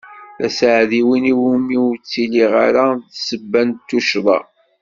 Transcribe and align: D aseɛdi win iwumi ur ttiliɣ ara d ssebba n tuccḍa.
D 0.39 0.41
aseɛdi 0.47 1.01
win 1.07 1.25
iwumi 1.33 1.77
ur 1.87 1.95
ttiliɣ 1.97 2.53
ara 2.67 2.85
d 3.07 3.11
ssebba 3.17 3.61
n 3.67 3.69
tuccḍa. 3.87 4.39